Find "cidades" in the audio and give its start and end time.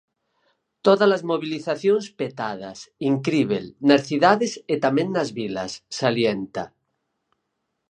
4.07-4.51